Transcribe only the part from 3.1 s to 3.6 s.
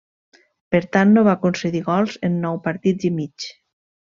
i mig.